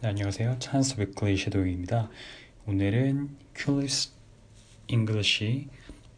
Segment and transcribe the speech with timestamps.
[0.00, 0.58] 네, 안녕하세요.
[0.58, 2.10] 찬스 위클리 섀도우입니다.
[2.66, 4.12] 오늘은 큐리스
[4.88, 5.68] 잉글리시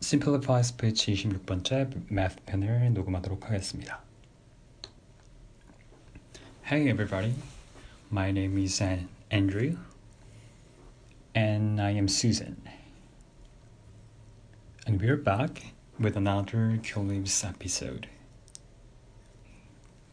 [0.02, 4.02] Simplify Speech 26번째 Math 편을 녹음하도록 하겠습니다.
[6.66, 7.34] Hey everybody,
[8.10, 8.82] my name is
[9.30, 9.76] Andrew
[11.36, 12.56] and I am Susan.
[14.86, 18.08] And we're back with another Culips episode.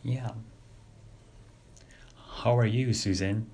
[0.03, 0.31] Yeah.
[2.43, 3.47] How are you, Susan?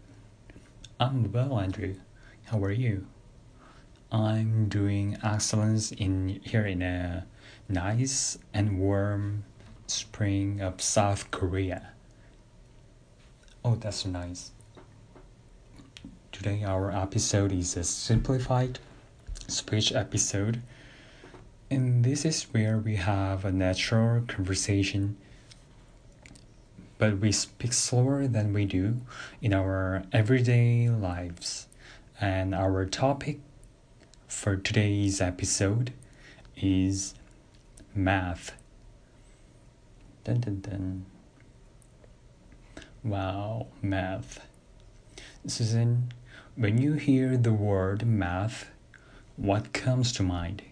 [1.02, 1.96] I'm well, Andrew.
[2.44, 3.08] How are you?
[4.12, 7.26] I'm doing excellent in here in a
[7.68, 9.42] nice and warm
[9.88, 11.90] spring of South Korea.
[13.64, 14.52] Oh, that's nice.
[16.30, 18.78] Today our episode is a simplified
[19.48, 20.62] speech episode.
[21.68, 25.16] And this is where we have a natural conversation
[27.02, 29.00] but we speak slower than we do
[29.40, 31.66] in our everyday lives.
[32.20, 33.40] And our topic
[34.28, 35.92] for today's episode
[36.56, 37.14] is
[37.92, 38.52] math.
[40.22, 41.06] Dun dun dun.
[43.02, 44.46] Wow, math.
[45.44, 46.12] Susan,
[46.54, 48.70] when you hear the word math,
[49.34, 50.62] what comes to mind?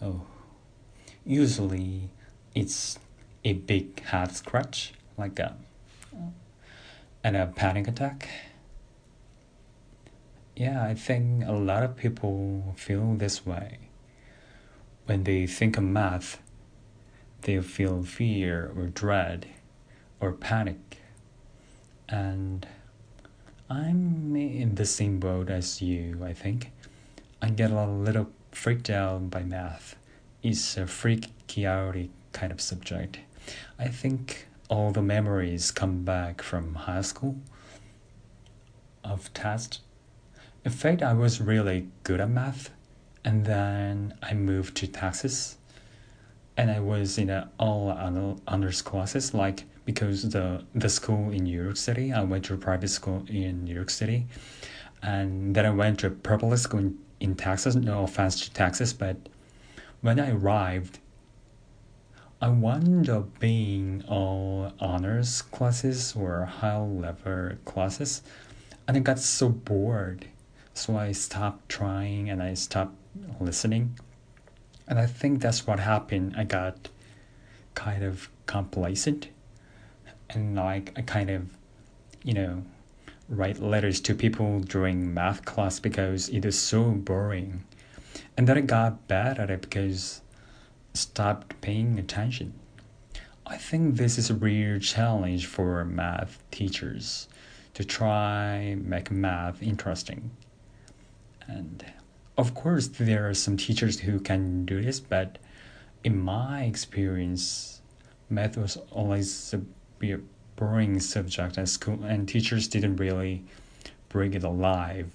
[0.00, 0.22] Oh,
[1.26, 2.10] usually
[2.54, 3.00] it's
[3.44, 5.54] a big head scratch like a
[7.22, 8.28] and a panic attack.
[10.56, 13.78] Yeah, I think a lot of people feel this way.
[15.06, 16.40] When they think of math,
[17.42, 19.46] they feel fear or dread
[20.18, 20.98] or panic.
[22.08, 22.66] And
[23.70, 26.72] I'm in the same boat as you, I think.
[27.40, 29.94] I get a little freaked out by math.
[30.42, 33.20] It's a freaky, chaotic kind of subject.
[33.78, 37.36] I think all the memories come back from high school
[39.04, 39.80] of test.
[40.64, 42.70] In fact, I was really good at math,
[43.22, 45.58] and then I moved to Texas,
[46.56, 47.90] and I was in a all
[48.48, 52.56] honors classes, like because the the school in New York City, I went to a
[52.56, 54.26] private school in New York City,
[55.02, 57.74] and then I went to a public school in, in Texas.
[57.74, 59.16] No offense to Texas, but
[60.00, 60.98] when I arrived
[62.42, 68.20] I wound up being all honors classes or high level classes,
[68.88, 70.26] and I got so bored.
[70.74, 72.96] So I stopped trying and I stopped
[73.38, 73.96] listening.
[74.88, 76.34] And I think that's what happened.
[76.36, 76.88] I got
[77.74, 79.28] kind of complacent
[80.28, 81.48] and like I kind of,
[82.24, 82.64] you know,
[83.28, 87.62] write letters to people during math class because it is so boring.
[88.36, 90.22] And then I got bad at it because
[90.94, 92.54] stopped paying attention.
[93.46, 97.28] I think this is a real challenge for math teachers
[97.74, 100.30] to try make math interesting.
[101.46, 101.84] And
[102.38, 105.38] of course there are some teachers who can do this, but
[106.04, 107.80] in my experience,
[108.28, 109.60] math was always a
[110.56, 113.44] boring subject at school and teachers didn't really
[114.08, 115.10] bring it alive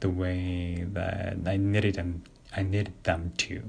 [0.00, 2.22] the way that I needed them
[2.56, 3.62] I needed them to.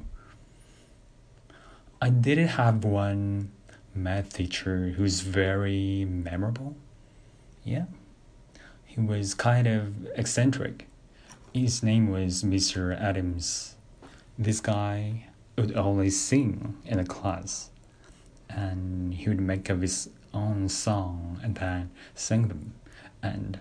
[2.02, 3.52] I didn't have one
[3.94, 6.76] math teacher who's very memorable.
[7.64, 7.86] Yeah.
[8.86, 10.88] He was kind of eccentric.
[11.54, 13.00] His name was Mr.
[13.00, 13.76] Adams.
[14.38, 17.72] This guy would always sing in a class
[18.50, 22.74] and he would make up his own song and then sing them.
[23.24, 23.60] And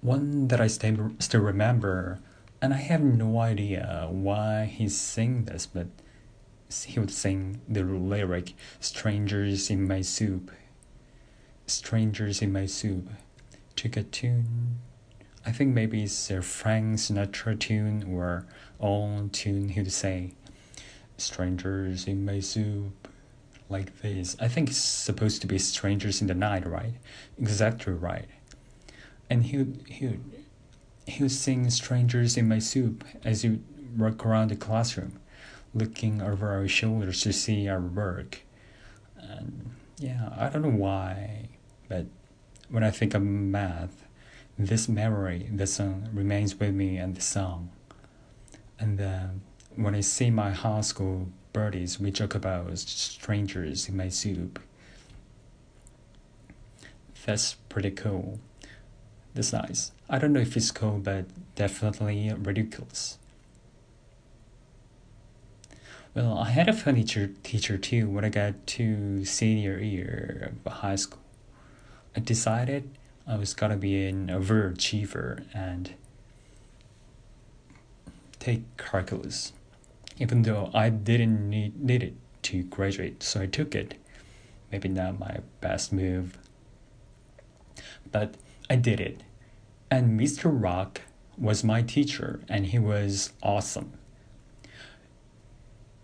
[0.00, 2.18] one that I still remember,
[2.60, 5.86] and I have no idea why he sang this, but
[6.86, 10.50] he would sing the lyric strangers in my soup
[11.66, 13.08] strangers in my soup
[13.74, 14.78] took a tune.
[15.44, 18.46] I think maybe it's a frank sinatra tune or
[18.80, 20.32] old tune he would say
[21.18, 23.08] strangers in my soup
[23.68, 24.36] like this.
[24.40, 26.94] I think it's supposed to be strangers in the night right?
[27.38, 28.26] Exactly right.
[29.28, 30.24] And he would he would
[31.06, 33.62] he would sing strangers in my soup as you
[33.96, 35.20] walk around the classroom
[35.74, 38.40] looking over our shoulders to see our work.
[39.16, 41.48] And yeah, I don't know why,
[41.88, 42.06] but
[42.68, 44.06] when I think of math,
[44.58, 47.70] this memory, this song remains with me and the song.
[48.78, 49.26] And uh,
[49.74, 54.58] when I see my high school birdies, we joke about strangers in my soup.
[57.24, 58.38] That's pretty cool.
[59.34, 59.92] That's nice.
[60.08, 63.18] I don't know if it's cool, but definitely ridiculous.
[66.16, 70.96] Well, I had a teacher, teacher too when I got to senior year of high
[70.96, 71.20] school.
[72.16, 72.88] I decided
[73.26, 75.92] I was gonna be an overachiever and
[78.38, 79.52] take calculus,
[80.18, 82.14] even though I didn't need, need it
[82.44, 83.96] to graduate, so I took it.
[84.72, 86.38] Maybe not my best move,
[88.10, 88.36] but
[88.70, 89.22] I did it.
[89.90, 90.50] And Mr.
[90.50, 91.02] Rock
[91.36, 93.95] was my teacher, and he was awesome.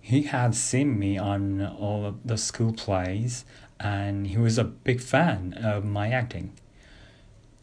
[0.04, 3.44] He had seen me on all of the school plays,
[3.78, 6.52] and he was a big fan of my acting.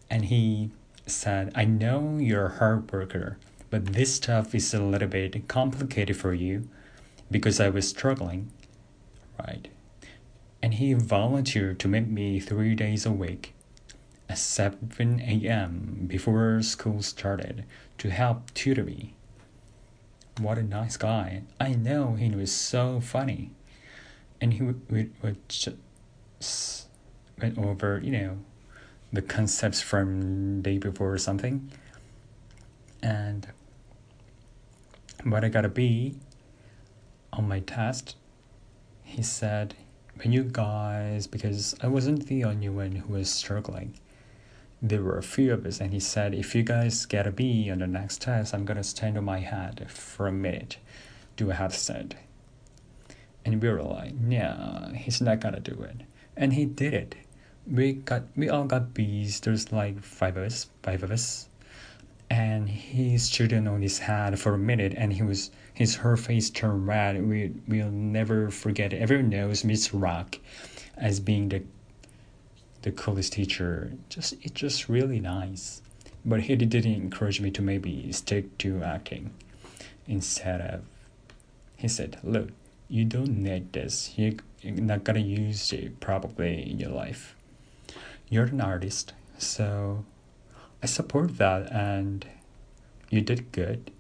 [0.10, 0.72] And he
[1.06, 3.38] said, I know you're a hard worker,
[3.70, 6.70] but this stuff is a little bit complicated for you
[7.30, 8.50] because I was struggling,
[9.38, 9.68] right?
[10.62, 13.54] And he volunteered to meet me three days a week
[14.30, 16.06] at 7 a.m.
[16.08, 17.66] before school started
[17.98, 19.14] to help tutor me.
[20.40, 21.44] What a nice guy.
[21.60, 23.52] I know he was so funny.
[24.40, 26.88] And he would, would, just
[27.42, 28.38] went over, you know,
[29.12, 31.70] the concepts from day before or something.
[33.04, 33.48] And
[35.24, 36.16] what I gotta be
[37.34, 38.16] on my test,
[39.04, 39.76] he said,
[40.16, 43.94] when you guys, because I wasn't the only one who was struggling,
[44.82, 47.70] there were a few of us, and he said, if you guys get a B
[47.70, 50.78] on the next test, I'm gonna stand on my head for a minute,
[51.36, 52.14] do a headstand.
[53.46, 56.02] And we were like, yeah, he's not gonna do it.
[56.38, 57.16] And he did it
[57.70, 59.40] we got we all got bees.
[59.40, 61.50] There's like five of us, five of us,
[62.30, 66.50] and he stood on his head for a minute, and he was his her face
[66.50, 67.28] turned red.
[67.28, 68.94] We we'll never forget.
[68.94, 69.02] It.
[69.02, 70.40] Everyone knows Miss Rock
[70.98, 71.64] as being the
[72.82, 73.94] the coolest teacher.
[74.10, 75.82] Just it's just really nice.
[76.26, 79.34] But he didn't encourage me to maybe stick to acting
[80.08, 80.82] instead of.
[81.78, 82.50] He said, "Look,
[82.90, 84.14] you don't need this.
[84.18, 84.34] You're
[84.64, 87.36] not gonna use it probably in your life."
[88.30, 90.06] you're an artist, so
[90.84, 92.26] I support that and
[93.10, 93.92] you did good.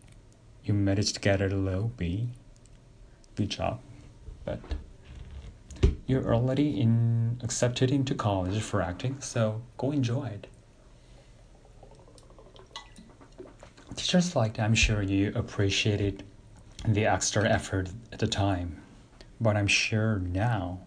[0.63, 2.29] You managed to get a low B.
[3.35, 3.79] Good job.
[4.45, 4.59] But
[6.05, 10.47] you're already in accepted into college for acting, so go enjoy it.
[13.95, 16.23] Teachers like I'm sure you appreciated
[16.87, 18.81] the extra effort at the time,
[19.41, 20.79] but I'm sure now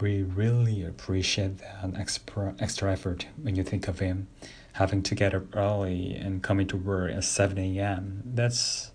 [0.00, 4.26] we really appreciate that extra, extra effort when you think of him
[4.72, 8.22] having to get up early and coming to work at 7 a.m.
[8.24, 8.90] That's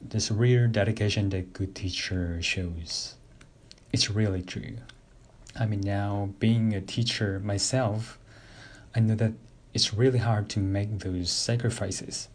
[0.00, 3.14] this real dedication that good teacher shows.
[3.92, 4.76] It's really true.
[5.58, 8.18] I mean, now being a teacher myself,
[8.94, 9.32] I know that
[9.74, 12.28] it's really hard to make those sacrifices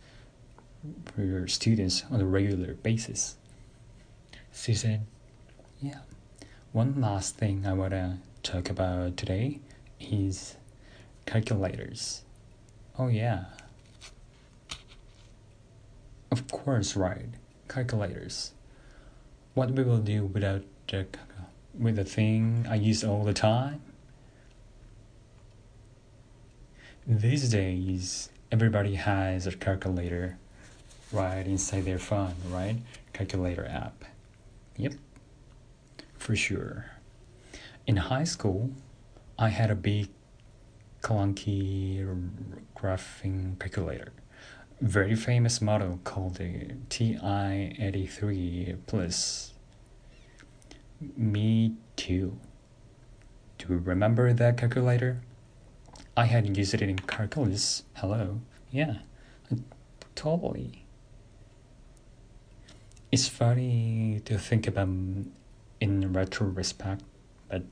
[1.06, 3.36] for your students on a regular basis.
[4.52, 5.08] Susan,
[5.82, 6.00] yeah.
[6.72, 9.60] One last thing I want to talk about today
[10.00, 10.56] is
[11.26, 12.24] calculators.
[13.00, 13.46] Oh, yeah.
[16.32, 17.30] Of course, right.
[17.68, 18.54] Calculators.
[19.54, 21.08] What we will do without the
[21.80, 23.82] with the thing I use all the time?
[27.06, 30.38] These days, everybody has a calculator
[31.12, 32.78] right inside their phone, right?
[33.14, 34.04] Calculator app.
[34.76, 34.94] Yep
[36.28, 36.92] for sure.
[37.86, 38.72] In high school,
[39.40, 40.10] I had a big
[41.02, 42.04] clunky
[42.76, 44.12] graphing calculator.
[44.82, 49.54] Very famous model called the TI-83 Plus.
[51.00, 52.40] Me too.
[53.58, 55.22] Do you remember that calculator?
[56.16, 57.84] I had used it in calculus.
[57.96, 58.42] Hello.
[58.72, 58.98] Yeah,
[60.16, 60.86] totally.
[63.12, 64.90] It's funny to think about
[65.80, 67.04] in retrospect,
[67.48, 67.64] but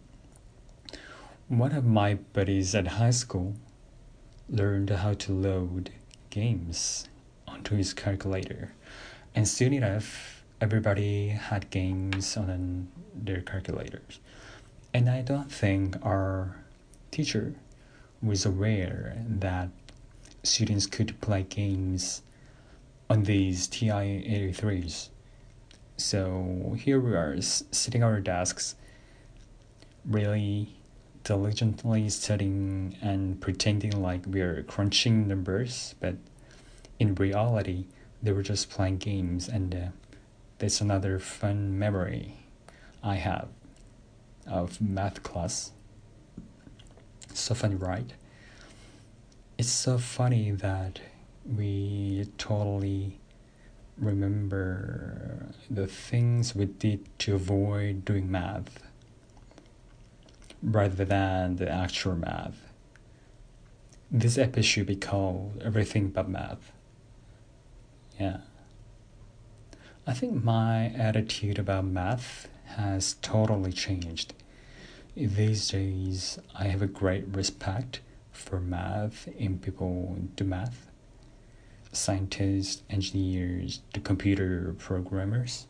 [1.48, 3.55] one of my buddies at high school
[4.48, 5.91] learned how to load
[6.29, 7.10] games
[7.48, 8.74] onto his calculator.
[9.34, 14.20] And soon enough, everybody had games on their calculators.
[14.94, 16.56] And I don't think our
[17.12, 17.56] teacher
[18.22, 19.70] was aware that
[20.44, 22.22] students could play games
[23.10, 25.10] on these TI 83s.
[25.98, 28.76] So here we are sitting at our desks,
[30.06, 30.76] really
[31.24, 36.16] diligently studying and pretending like we're crunching numbers, but
[37.00, 37.86] in reality,
[38.22, 39.88] they were just playing games, and uh,
[40.58, 42.38] that's another fun memory
[43.04, 43.50] I have
[44.48, 45.72] of math class.
[47.34, 48.14] So funny, right?
[49.58, 51.00] It's so funny that
[51.46, 53.20] we totally
[53.98, 58.80] remember the things we did to avoid doing math
[60.62, 62.58] rather than the actual math.
[64.12, 66.72] this episode should be called Everything But Math.
[68.20, 68.38] Yeah.
[70.08, 74.36] I think my attitude about math has totally changed.
[75.16, 80.92] These days, I have a great respect for math in people do math.
[81.92, 85.66] Scientists, engineers, the computer programmers.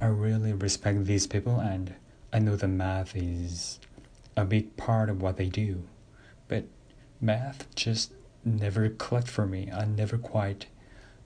[0.00, 1.94] I really respect these people and
[2.32, 3.78] I know that math is
[4.38, 5.82] a big part of what they do.
[6.46, 6.64] But
[7.20, 9.70] math just never clicked for me.
[9.70, 10.68] I never quite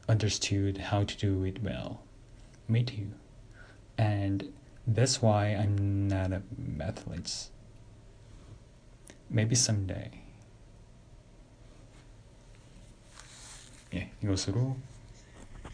[0.07, 2.01] understood how to do it well.
[2.67, 3.11] Me too.
[3.97, 4.53] And
[4.85, 7.49] that's why I'm not a mathlete.
[9.29, 10.11] Maybe someday.
[13.93, 14.77] 예, 이것으로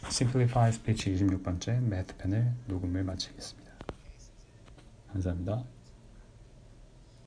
[0.06, 3.72] Simplify 스피치 26번째 매트 편을 녹음을 마치겠습니다.
[5.12, 5.64] 감사합니다.